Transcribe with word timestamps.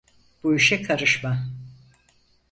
Bu 0.43 0.55
işe 0.55 0.81
karışma! 0.81 1.39